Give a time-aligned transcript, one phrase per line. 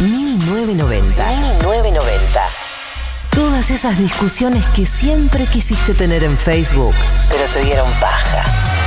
[0.00, 1.26] 1990.
[1.26, 2.48] 1990.
[3.30, 6.94] Todas esas discusiones que siempre quisiste tener en Facebook,
[7.28, 8.85] pero te dieron paja.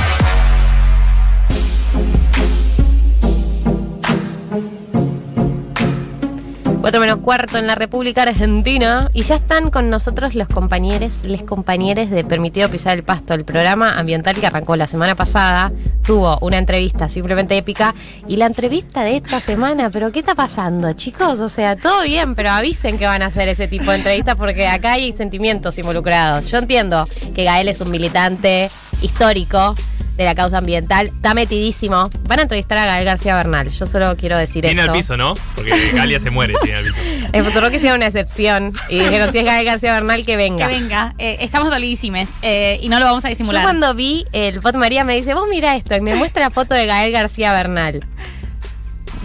[6.80, 11.42] Cuatro menos cuarto en la República Argentina y ya están con nosotros los compañeros, les
[11.42, 15.72] compañeros de Permitido Pisar el Pasto, el programa ambiental que arrancó la semana pasada,
[16.06, 17.94] tuvo una entrevista simplemente épica
[18.26, 21.40] y la entrevista de esta semana, pero ¿qué está pasando chicos?
[21.40, 24.66] O sea, todo bien, pero avisen que van a hacer ese tipo de entrevistas porque
[24.66, 26.50] acá hay sentimientos involucrados.
[26.50, 28.70] Yo entiendo que Gael es un militante
[29.02, 29.74] histórico
[30.20, 31.06] de la causa ambiental.
[31.06, 32.10] Está metidísimo.
[32.28, 33.70] Van a entrevistar a Gael García Bernal.
[33.70, 34.92] Yo solo quiero decir Viene esto.
[34.92, 35.34] al piso, ¿no?
[35.54, 36.98] Porque Galia se muere, tiene al piso.
[37.44, 38.74] Futuro que sea una excepción.
[38.90, 40.68] Y dijeron, si es Gael García Bernal, que venga.
[40.68, 41.14] Que venga.
[41.16, 43.62] Eh, estamos dolidísimes eh, y no lo vamos a Yo disimular.
[43.62, 46.74] cuando vi el pot María me dice, vos mira esto, y me muestra la foto
[46.74, 48.04] de Gael García Bernal.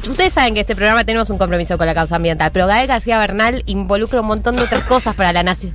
[0.09, 3.19] Ustedes saben que este programa tenemos un compromiso con la causa ambiental, pero Gael García
[3.19, 5.73] Bernal involucra un montón de otras cosas para la nación.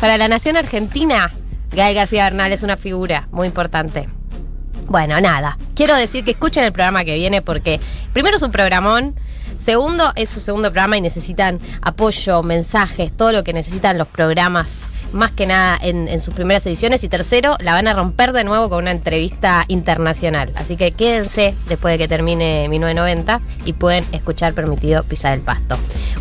[0.00, 1.30] Para la nación argentina,
[1.72, 4.08] Gael García Bernal es una figura muy importante.
[4.86, 5.56] Bueno, nada.
[5.74, 7.80] Quiero decir que escuchen el programa que viene porque
[8.12, 9.14] primero es un programón.
[9.58, 14.90] Segundo, es su segundo programa y necesitan apoyo, mensajes, todo lo que necesitan los programas,
[15.12, 17.04] más que nada en, en sus primeras ediciones.
[17.04, 20.52] Y tercero, la van a romper de nuevo con una entrevista internacional.
[20.56, 25.76] Así que quédense después de que termine 1990 y pueden escuchar Permitido Pisar el Pasto.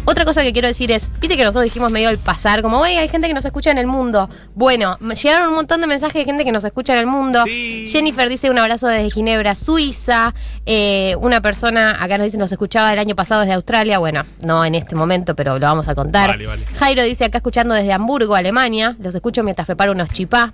[0.05, 2.97] Otra cosa que quiero decir es, viste que nosotros dijimos medio al pasar, como, oye,
[2.97, 4.29] hay gente que nos escucha en el mundo.
[4.55, 7.43] Bueno, llegaron un montón de mensajes de gente que nos escucha en el mundo.
[7.45, 7.85] Sí.
[7.87, 10.33] Jennifer dice un abrazo desde Ginebra, Suiza.
[10.65, 13.99] Eh, una persona acá nos dice nos escuchaba el año pasado desde Australia.
[13.99, 16.29] Bueno, no en este momento, pero lo vamos a contar.
[16.29, 16.65] Vale, vale.
[16.75, 18.97] Jairo dice acá escuchando desde Hamburgo, Alemania.
[18.99, 20.53] Los escucho mientras preparo unos chipá.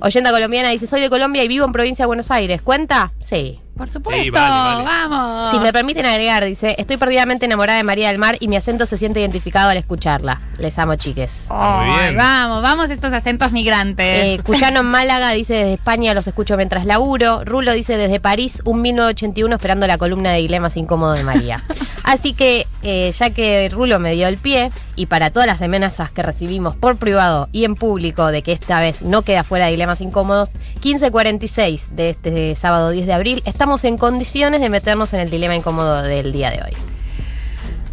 [0.00, 2.62] Oyenda colombiana dice soy de Colombia y vivo en provincia de Buenos Aires.
[2.62, 3.12] ¿Cuenta?
[3.20, 3.60] Sí.
[3.76, 4.84] Por supuesto, Sí, vale, vale.
[4.84, 5.50] vamos.
[5.50, 8.86] Si me permiten agregar, dice, estoy perdidamente enamorada de María del Mar y mi acento
[8.86, 10.40] se siente identificado al escucharla.
[10.58, 11.48] Les amo, chiques.
[11.50, 12.16] Muy bien.
[12.16, 14.06] vamos, vamos estos acentos migrantes.
[14.38, 17.44] Eh, Cuyano en Málaga dice desde España los escucho mientras laburo.
[17.44, 21.62] Rulo dice desde París, un 1981 esperando la columna de dilemas incómodos de María.
[22.04, 26.10] Así que eh, ya que Rulo me dio el pie y para todas las amenazas
[26.10, 29.70] que recibimos por privado y en público de que esta vez no queda fuera de
[29.72, 30.50] dilemas incómodos,
[30.82, 35.56] 15.46 de este sábado 10 de abril, estamos en condiciones de meternos en el dilema
[35.56, 36.76] incómodo del día de hoy.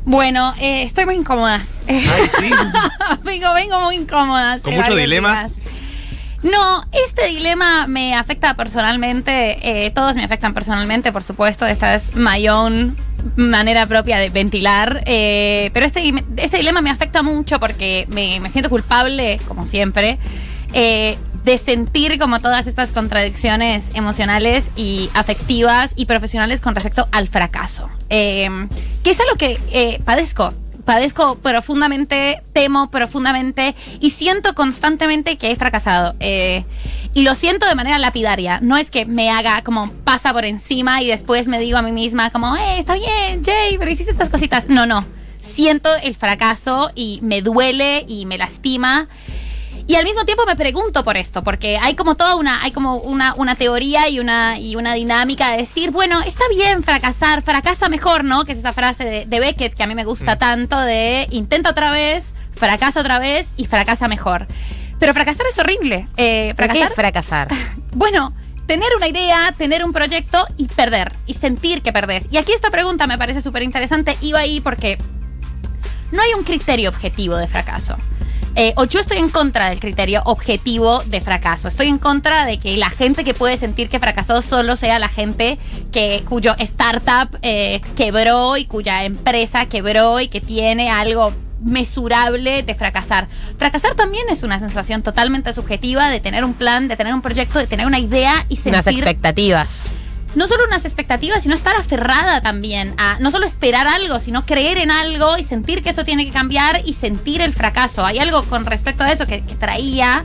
[0.03, 1.65] Bueno, eh, estoy muy incómoda.
[1.87, 2.03] Ay,
[2.41, 2.49] sí.
[3.23, 4.59] vengo, vengo muy incómoda.
[4.59, 5.55] Con muchos dilemas.
[5.55, 5.71] días.
[6.43, 12.17] No, este dilema me afecta personalmente, eh, todos me afectan personalmente, por supuesto, esta es
[12.17, 12.97] my own
[13.37, 18.49] manera propia de ventilar, eh, pero este, este dilema me afecta mucho porque me, me
[18.49, 20.17] siento culpable, como siempre,
[20.73, 27.27] eh, de sentir como todas estas contradicciones emocionales y afectivas y profesionales con respecto al
[27.27, 28.49] fracaso, eh,
[29.03, 35.55] que es algo que eh, padezco padezco profundamente, temo profundamente y siento constantemente que he
[35.55, 36.15] fracasado.
[36.19, 36.65] Eh,
[37.13, 38.59] y lo siento de manera lapidaria.
[38.61, 41.91] No es que me haga como pasa por encima y después me digo a mí
[41.91, 44.69] misma como, eh, está bien, Jay, pero hiciste estas cositas.
[44.69, 45.05] No, no.
[45.39, 49.07] Siento el fracaso y me duele y me lastima.
[49.91, 52.95] Y al mismo tiempo me pregunto por esto, porque hay como toda una, hay como
[52.95, 57.89] una, una teoría y una, y una dinámica de decir, bueno, está bien fracasar, fracasa
[57.89, 58.45] mejor, ¿no?
[58.45, 61.71] Que es esa frase de, de Beckett que a mí me gusta tanto de intenta
[61.71, 64.47] otra vez, fracasa otra vez y fracasa mejor.
[64.97, 66.07] Pero fracasar es horrible.
[66.15, 67.47] Eh, ¿Por qué fracasar, fracasar?
[67.91, 68.33] bueno,
[68.67, 71.11] tener una idea, tener un proyecto y perder.
[71.25, 72.29] Y sentir que perdés.
[72.31, 74.17] Y aquí esta pregunta me parece súper interesante.
[74.21, 74.97] Iba ahí porque
[76.13, 77.97] no hay un criterio objetivo de fracaso.
[78.55, 81.67] Eh, o yo estoy en contra del criterio objetivo de fracaso.
[81.67, 85.07] Estoy en contra de que la gente que puede sentir que fracasó solo sea la
[85.07, 85.57] gente
[85.91, 92.75] que, cuyo startup eh, quebró y cuya empresa quebró y que tiene algo mesurable de
[92.75, 93.27] fracasar.
[93.57, 97.59] Fracasar también es una sensación totalmente subjetiva de tener un plan, de tener un proyecto,
[97.59, 99.91] de tener una idea y Unas sentir expectativas.
[100.35, 104.77] No solo unas expectativas, sino estar aferrada también a no solo esperar algo, sino creer
[104.77, 108.05] en algo y sentir que eso tiene que cambiar y sentir el fracaso.
[108.05, 110.23] Hay algo con respecto a eso que, traía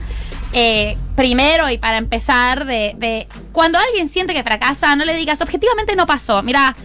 [0.52, 5.96] eh, primero y para empezar de, cuando alguien siente que fracasa, no le digas objetivamente
[5.96, 6.42] no pasó.
[6.42, 6.76] Mira,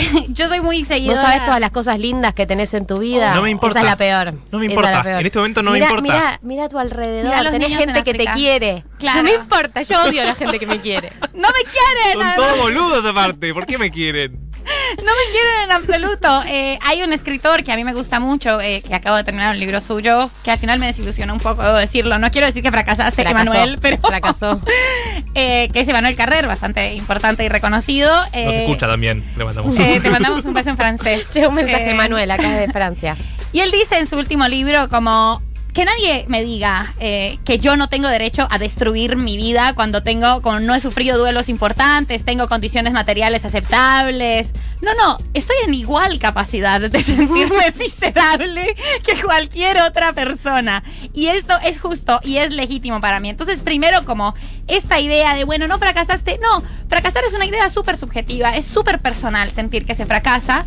[0.28, 1.20] yo soy muy Vos seguidora.
[1.20, 3.34] sabés todas las cosas lindas que tenés en tu vida.
[3.34, 3.78] No me importa.
[3.78, 4.34] Esa es la peor.
[4.50, 4.90] No me importa.
[4.90, 5.20] es la peor.
[5.20, 6.02] En este momento no me importa.
[6.02, 7.24] Mirá, mirá a tu alrededor.
[7.24, 8.84] Mirá los tenés niños gente en que te quiere.
[8.98, 9.18] Claro.
[9.18, 9.82] No me importa.
[9.82, 11.12] Yo odio a la gente que me quiere.
[11.34, 12.12] No me quieren.
[12.12, 13.52] Son todos boludos aparte.
[13.54, 14.41] ¿Por qué me quieren?
[15.02, 16.42] No me quieren en absoluto.
[16.46, 19.50] Eh, hay un escritor que a mí me gusta mucho, eh, que acabo de terminar
[19.54, 22.18] un libro suyo, que al final me desilusionó un poco, debo decirlo.
[22.18, 23.22] No quiero decir que fracasaste.
[23.22, 23.98] Emanuel, pero.
[23.98, 24.60] Fracasó.
[25.34, 28.14] eh, que es Emanuel Carrer, bastante importante y reconocido.
[28.14, 29.24] Nos eh, escucha también.
[29.36, 31.28] Le mandamos eh, te mandamos un beso en francés.
[31.48, 33.16] Un mensaje Eh, Manuel acá de Francia.
[33.52, 35.42] Y él dice en su último libro como
[35.72, 40.02] que nadie me diga eh, que yo no tengo derecho a destruir mi vida cuando
[40.02, 44.52] tengo, cuando no he sufrido duelos importantes, tengo condiciones materiales aceptables.
[44.82, 50.82] No, no, estoy en igual capacidad de sentirme miserable que cualquier otra persona.
[51.14, 53.30] Y esto es justo y es legítimo para mí.
[53.30, 54.34] Entonces, primero como
[54.68, 56.38] esta idea de, bueno, no fracasaste.
[56.42, 60.66] No, fracasar es una idea súper subjetiva, es súper personal sentir que se fracasa.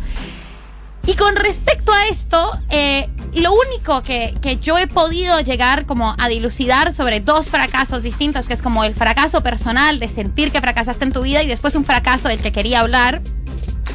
[1.06, 3.08] Y con respecto a esto, eh,
[3.42, 8.48] lo único que, que yo he podido llegar como a dilucidar sobre dos fracasos distintos,
[8.48, 11.74] que es como el fracaso personal de sentir que fracasaste en tu vida y después
[11.74, 13.22] un fracaso del que quería hablar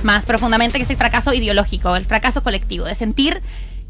[0.03, 3.41] más profundamente, que es el fracaso ideológico, el fracaso colectivo, de sentir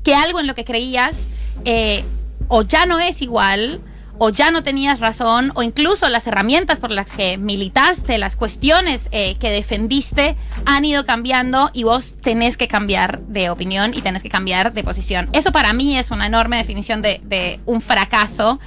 [0.04, 1.28] que algo en lo que creías
[1.66, 2.04] eh,
[2.48, 3.82] o ya no es igual,
[4.24, 9.10] o ya no tenías razón, o incluso las herramientas por las que militaste, las cuestiones
[9.12, 14.22] eh, que defendiste han ido cambiando y vos tenés que cambiar de opinión y tenés
[14.22, 15.28] que cambiar de posición.
[15.34, 18.60] Eso para mí es una enorme definición de, de un fracaso.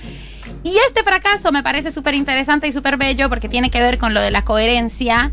[0.64, 4.12] Y este fracaso me parece súper interesante y súper bello porque tiene que ver con
[4.12, 5.30] lo de la coherencia.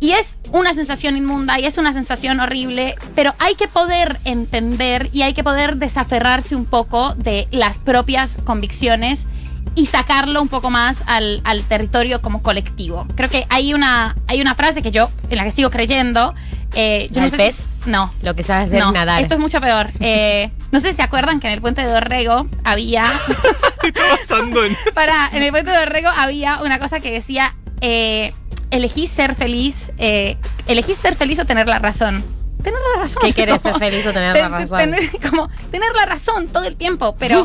[0.00, 5.10] Y es una sensación inmunda y es una sensación horrible, pero hay que poder entender
[5.12, 9.28] y hay que poder desaferrarse un poco de las propias convicciones
[9.74, 13.06] y sacarlo un poco más al, al territorio como colectivo.
[13.16, 16.34] Creo que hay una, hay una frase que yo, en la que sigo creyendo.
[16.74, 19.20] eh, yo ¿La no sé si- no, Lo que sabes hacer no, nadar.
[19.20, 19.90] esto es mucho peor.
[20.00, 23.04] Eh, no sé si se acuerdan que en el puente de Dorrego había
[23.82, 24.76] en.
[24.94, 28.32] para, en el puente de Dorrego había una cosa que decía, eh,
[28.70, 32.24] elegí ser feliz, eh, elegí ser feliz o tener la razón.
[32.62, 33.22] Tener la razón.
[33.22, 34.78] ¿Qué querés, como- ser feliz o tener la ten- razón?
[34.78, 37.44] tener- como tener la razón todo el tiempo, pero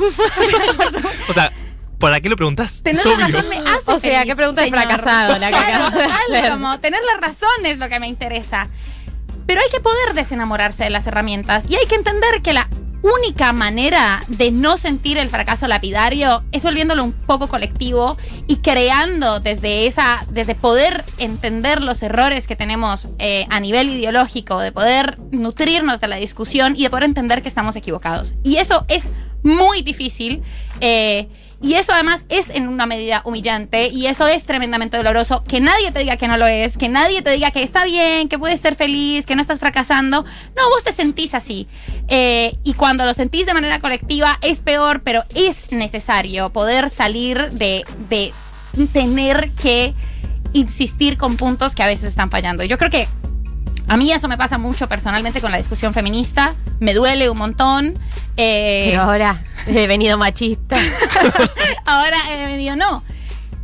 [1.30, 1.52] O sea,
[2.00, 2.82] ¿para qué lo preguntas?
[2.82, 4.84] tener Es la razón me hace O sea, feliz, qué pregunta de señor.
[4.88, 8.70] fracasado la que Claro, de como tener la razón es lo que me interesa.
[9.46, 12.68] Pero hay que poder desenamorarse de las herramientas y hay que entender que la
[13.02, 18.18] única manera de no sentir el fracaso lapidario es volviéndolo un poco colectivo
[18.48, 24.60] y creando desde esa, desde poder entender los errores que tenemos eh, a nivel ideológico,
[24.60, 28.36] de poder nutrirnos de la discusión y de poder entender que estamos equivocados.
[28.44, 29.08] Y eso es
[29.44, 30.44] muy difícil.
[30.82, 31.28] eh,
[31.62, 35.44] y eso además es en una medida humillante y eso es tremendamente doloroso.
[35.44, 38.30] Que nadie te diga que no lo es, que nadie te diga que está bien,
[38.30, 40.24] que puedes ser feliz, que no estás fracasando.
[40.56, 41.68] No, vos te sentís así.
[42.08, 47.52] Eh, y cuando lo sentís de manera colectiva es peor, pero es necesario poder salir
[47.52, 48.34] de, de
[48.94, 49.94] tener que
[50.54, 52.64] insistir con puntos que a veces están fallando.
[52.64, 53.08] Yo creo que
[53.90, 56.54] a mí eso me pasa mucho personalmente con la discusión feminista.
[56.80, 57.98] Me duele un montón.
[58.38, 60.78] Eh, Pero ahora he venido machista.
[61.86, 63.04] Ahora he venido no.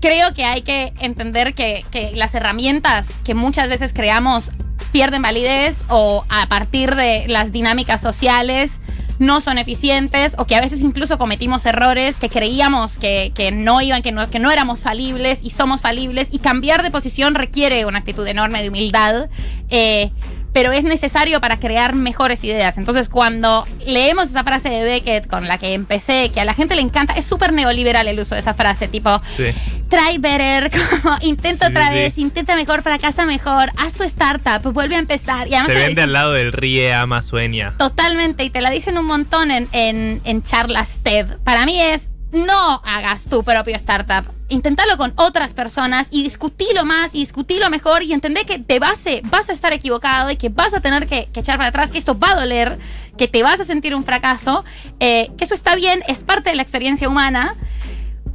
[0.01, 4.51] Creo que hay que entender que, que las herramientas que muchas veces creamos
[4.91, 8.79] pierden validez o a partir de las dinámicas sociales
[9.19, 13.81] no son eficientes o que a veces incluso cometimos errores que creíamos que, que no
[13.81, 17.85] iban, que no, que no éramos falibles y somos falibles y cambiar de posición requiere
[17.85, 19.27] una actitud enorme de humildad.
[19.69, 20.11] eh,
[20.55, 22.77] pero es necesario para crear mejores ideas.
[22.77, 26.77] Entonces, cuando leemos esa frase de Beckett con la que empecé, que a la gente
[26.77, 29.47] le encanta, es súper neoliberal el uso de esa frase, tipo, Sí.
[29.89, 30.71] try better,
[31.03, 31.93] como intenta Sí, otra sí.
[31.95, 35.45] vez, intenta mejor, fracasa mejor, haz tu startup, vuelve a empezar.
[35.49, 37.73] Y además Se vende dicen al lado del ríe, ama, sueña.
[37.77, 41.27] Totalmente, y te la dicen un montón en, en, en charlas TED.
[41.43, 44.25] Para mí es, no hagas tu propio startup.
[44.49, 49.21] Inténtalo con otras personas y discutilo más y discutilo mejor y entender que de base
[49.25, 51.97] vas a estar equivocado y que vas a tener que, que echar para atrás, que
[51.97, 52.77] esto va a doler,
[53.17, 54.63] que te vas a sentir un fracaso,
[54.99, 57.55] eh, que eso está bien, es parte de la experiencia humana,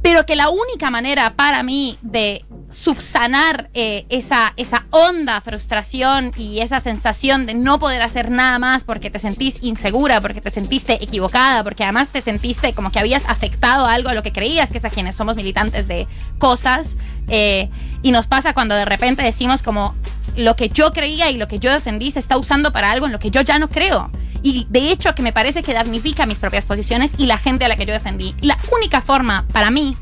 [0.01, 6.59] pero que la única manera para mí de subsanar eh, esa, esa honda frustración y
[6.59, 11.03] esa sensación de no poder hacer nada más porque te sentís insegura, porque te sentiste
[11.03, 14.77] equivocada, porque además te sentiste como que habías afectado algo a lo que creías, que
[14.77, 16.07] es a quienes somos militantes de
[16.39, 16.95] cosas,
[17.27, 17.69] eh,
[18.01, 19.95] y nos pasa cuando de repente decimos como
[20.35, 23.11] lo que yo creía y lo que yo defendí se está usando para algo en
[23.11, 24.11] lo que yo ya no creo.
[24.43, 27.67] Y de hecho que me parece que damnifica mis propias posiciones y la gente a
[27.67, 28.35] la que yo defendí.
[28.41, 29.95] La única forma para mí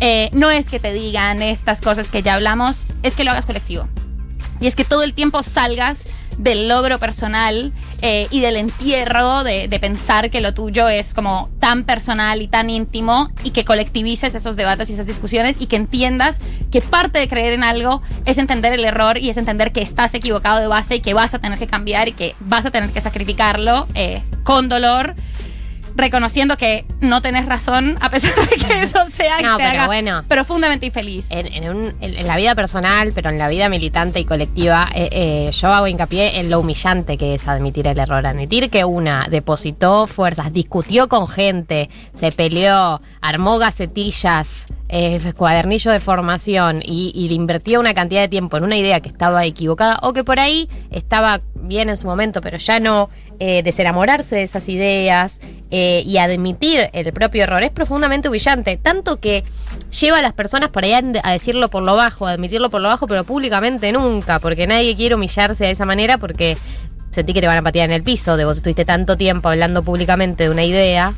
[0.00, 3.46] eh, no es que te digan estas cosas que ya hablamos, es que lo hagas
[3.46, 3.88] colectivo.
[4.60, 6.04] Y es que todo el tiempo salgas
[6.38, 7.72] del logro personal
[8.02, 12.70] eh, y del entierro de, pensar que lo tuyo es como tan personal y tan
[12.70, 17.28] íntimo y que colectivices esos debates y esas discusiones y que entiendas que parte de
[17.28, 20.96] creer en algo es entender el error y es entender que estás equivocado de base
[20.96, 24.22] y que vas a tener que cambiar y que vas a tener que sacrificarlo eh,
[24.44, 25.14] con dolor
[25.96, 29.86] reconociendo que no tenés razón, a pesar de que eso sea No, te pero haga
[29.86, 30.24] bueno.
[30.28, 31.26] profundamente infeliz.
[31.30, 34.88] En, en un- en- en la vida personal, pero en la vida militante y colectiva,
[34.94, 38.26] eh, eh, yo hago hincapié en lo humillante que es admitir el error.
[38.26, 45.98] Admitir que una depositó fuerzas, discutió con gente, se peleó, armó gacetillas, eh, cuadernillo de
[45.98, 50.12] formación y, y invertía una cantidad de tiempo en una idea que estaba equivocada o
[50.12, 53.10] que por ahí estaba bien en su momento, pero ya no
[53.40, 55.40] eh, desenamorarse de esas ideas
[55.72, 59.42] eh, y admitir el propio error es profundamente humillante, tanto que
[60.00, 62.88] lleva a las personas por ahí a decirlo por lo bajo, a admitirlo por lo
[62.88, 66.56] bajo, pero públicamente nunca, porque nadie quiere humillarse de esa manera porque
[67.10, 69.82] sentí que te van a patear en el piso, de vos estuviste tanto tiempo hablando
[69.82, 71.14] públicamente de una idea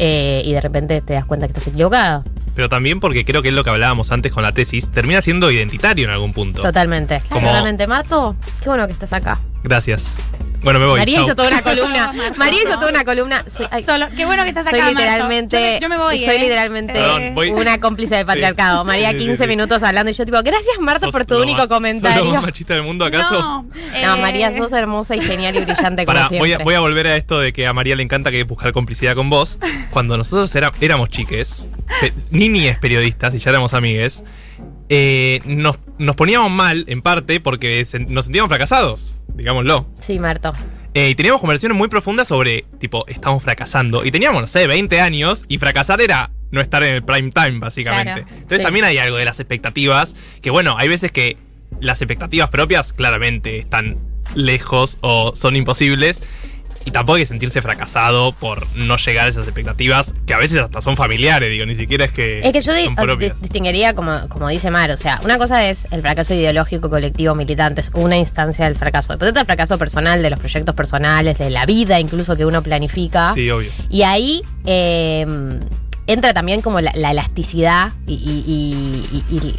[0.00, 2.24] eh, y de repente te das cuenta que estás equivocado.
[2.54, 5.50] Pero también porque creo que es lo que hablábamos antes con la tesis, termina siendo
[5.50, 6.62] identitario en algún punto.
[6.62, 7.20] Totalmente.
[7.28, 7.86] Como- Totalmente.
[7.86, 9.40] Marto, qué bueno que estás acá.
[9.62, 10.14] Gracias.
[10.64, 10.98] Bueno, me voy.
[10.98, 11.24] María chau.
[11.26, 12.12] hizo toda una columna.
[12.36, 13.44] María hizo toda una columna.
[13.48, 15.00] Soy, ay, Solo, qué bueno que estás soy acá, Marto.
[15.00, 15.56] literalmente.
[15.56, 16.38] Yo me, yo me voy, soy ¿eh?
[16.40, 18.26] literalmente Perdón, voy- una cómplice del Sí.
[18.26, 18.84] patriarcado.
[18.84, 19.48] María, Sí, sí, 15 sí.
[19.48, 22.24] minutos hablando y yo, tipo, gracias, Marta, ¿Sos por tu único más- ¿Sos comentario.
[22.24, 23.34] lo más machista del mundo, acaso?
[23.38, 23.62] No,
[24.02, 26.38] No, eh, María, sos hermosa y genial y brillante como Pará, siempre.
[26.38, 28.72] voy a, voy a volver a esto de que a María le encanta que buscar
[28.72, 29.58] complicidad con vos.
[29.90, 31.68] Cuando nosotros era- éramos chiques,
[32.00, 34.24] pe- niñes periodistas y ya éramos amigues,
[34.88, 39.86] eh, nos, nos poníamos mal, en parte, porque nos sentíamos fracasados, digámoslo.
[40.00, 40.52] Sí, Marto.
[40.94, 44.04] Eh, y teníamos conversaciones muy profundas sobre, tipo, estamos fracasando.
[44.04, 47.58] Y teníamos, no sé, 20 años y fracasar era no estar en el prime time,
[47.58, 48.22] básicamente.
[48.22, 48.64] Claro, Entonces sí.
[48.64, 51.36] también hay algo de las expectativas, que bueno, hay veces que
[51.80, 53.98] las expectativas propias claramente están
[54.36, 56.22] lejos o son imposibles.
[56.86, 60.58] Y tampoco hay que sentirse fracasado por no llegar a esas expectativas, que a veces
[60.60, 64.48] hasta son familiares, digo, ni siquiera es que, Es que yo di- distinguiría, como, como
[64.48, 68.66] dice Mar, o sea, una cosa es el fracaso ideológico, colectivo, militante, es una instancia
[68.66, 69.12] del fracaso.
[69.14, 72.62] Después está el fracaso personal, de los proyectos personales, de la vida incluso que uno
[72.62, 73.32] planifica.
[73.32, 73.70] Sí, obvio.
[73.88, 75.26] Y ahí eh,
[76.06, 78.44] entra también como la, la elasticidad y, y-
[79.10, 79.54] y- y- y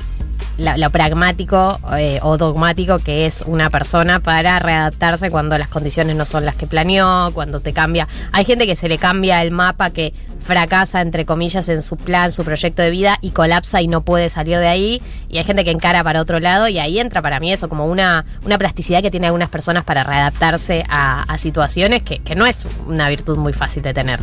[0.58, 6.16] la- lo pragmático eh, o dogmático que es una persona para readaptarse cuando las condiciones
[6.16, 8.08] no son las que planeó, cuando te cambia.
[8.32, 12.32] Hay gente que se le cambia el mapa, que fracasa, entre comillas, en su plan,
[12.32, 15.02] su proyecto de vida y colapsa y no puede salir de ahí.
[15.28, 17.86] Y hay gente que encara para otro lado y ahí entra para mí eso como
[17.88, 23.10] una, una plasticidad que tiene algunas personas para readaptarse a, situaciones que no es una
[23.10, 24.22] virtud muy fácil de tener.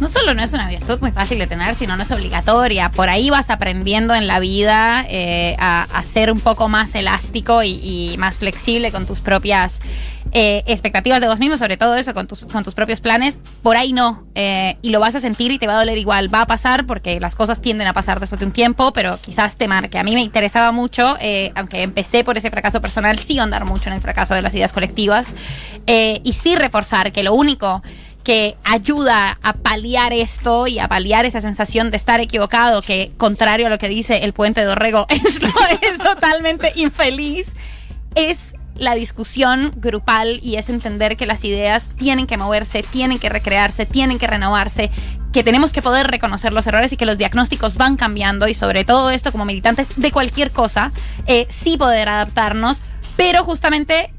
[0.00, 2.90] No solo no es una virtud muy fácil de tener, sino no es obligatoria.
[2.90, 7.62] Por ahí vas aprendiendo en la vida eh, a, a ser un poco más elástico
[7.62, 9.80] y, más flexible con tus propias
[10.32, 13.38] eh, expectativas de vos mismo, sobre todo eso, con tus, propios planes.
[13.62, 14.26] Por ahí no.
[14.34, 16.32] eh, y lo vas a sentir y te va a doler igual.
[16.32, 19.56] Va a pasar porque las cosas tienden a pasar después de un tiempo, pero quizás
[19.56, 19.98] te marque.
[19.98, 21.16] A mí me interesaba mucho,
[21.54, 24.74] aunque empecé por ese fracaso personal, sí andar mucho en el fracaso de las ideas
[24.74, 25.32] colectivas.
[25.86, 27.82] y sí reforzar que lo único
[28.26, 33.68] que ayuda a paliar esto y a paliar esa sensación de estar equivocado, que contrario
[33.68, 35.38] a lo que dice el puente de Orrego, es,
[35.98, 37.52] totalmente infeliz,
[38.16, 43.28] es la discusión grupal y es entender que las ideas tienen que moverse, tienen que
[43.28, 44.90] recrearse, tienen que renovarse,
[45.32, 48.84] que tenemos que poder reconocer los errores y que los diagnósticos van cambiando y sobre
[48.84, 50.90] todo esto como militantes de cualquier cosa,
[51.28, 52.82] eh, sí poder adaptarnos,
[53.16, 54.12] pero justamente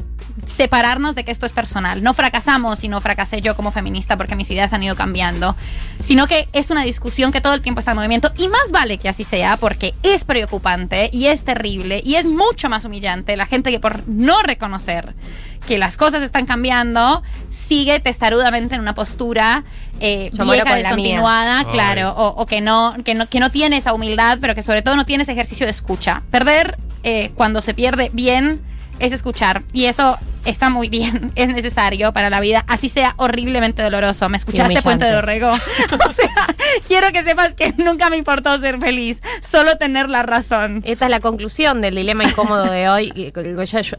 [0.46, 2.04] separarnos de que esto es personal.
[2.04, 5.56] No fracasamos y no fracasé yo como feminista porque mis ideas han ido cambiando,
[6.00, 8.98] sino que es una discusión que todo el tiempo está en movimiento y más vale
[8.98, 13.46] que así sea porque es preocupante y es terrible y es mucho más humillante la
[13.46, 15.16] gente que por no reconocer
[15.68, 19.64] que las cosas están cambiando sigue testarudamente en una postura
[20.00, 24.38] eh, vieja, descontinuada, claro, o, o que, no, que, no, que no tiene esa humildad,
[24.40, 26.24] pero que sobre todo no tiene ese ejercicio de escucha.
[26.32, 28.62] Perder eh, cuando se pierde bien
[29.00, 29.64] es escuchar.
[29.74, 34.30] Y eso está muy bien, es necesario para la vida, así sea horriblemente doloroso.
[34.30, 34.82] ¿Me escuchaste.
[34.82, 35.52] Puente de Orrego?
[36.08, 36.56] o sea,
[36.88, 40.82] quiero que sepas que nunca me importó ser feliz, solo tener la razón.
[40.86, 43.34] Esta es la conclusión del dilema incómodo de hoy,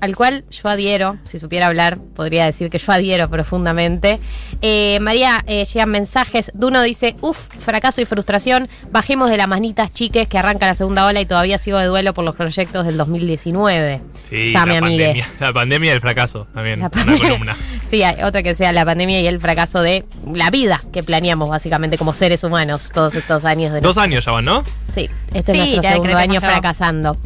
[0.01, 1.19] al cual yo adhiero.
[1.27, 4.21] Si supiera hablar, podría decir que yo adhiero profundamente.
[4.63, 6.51] Eh, María, eh, llegan mensajes.
[6.55, 8.69] Duno dice: Uf, fracaso y frustración.
[8.91, 12.15] Bajemos de las manitas chiques que arranca la segunda ola y todavía sigo de duelo
[12.15, 14.01] por los proyectos del 2019.
[14.31, 16.01] Sí, Same, la pandemia, la pandemia y el
[16.45, 16.81] fracaso también.
[16.81, 17.57] La una columna.
[17.89, 21.49] Sí, hay otra que sea la pandemia y el fracaso de la vida que planeamos
[21.49, 24.63] básicamente como seres humanos todos estos años de Dos años ya van, ¿no?
[24.95, 27.17] Sí, este Sí, es nuestro ya segundo año fracasando.